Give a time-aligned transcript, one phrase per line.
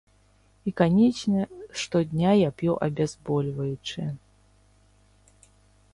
[0.69, 1.41] І, канечне,
[1.83, 4.11] штодня я п'ю абязбольваючыя.